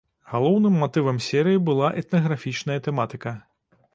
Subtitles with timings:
[0.29, 3.37] Галоўным матывам серыі была этнаграфічная тэматыка.